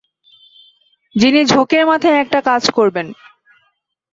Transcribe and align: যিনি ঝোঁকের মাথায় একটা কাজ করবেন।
যিনি 1.15 1.41
ঝোঁকের 1.45 1.83
মাথায় 1.85 2.21
একটা 2.21 2.39
কাজ 2.41 2.63
করবেন। 2.71 3.07